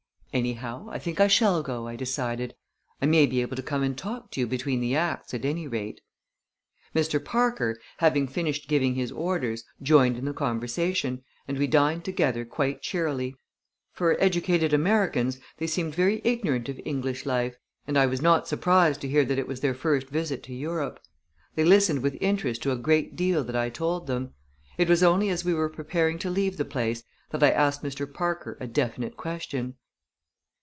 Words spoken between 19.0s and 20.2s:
to hear that it was their first